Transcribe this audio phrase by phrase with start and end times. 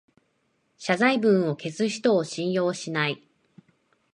[0.79, 3.21] 謝罪文を消す人を信用しない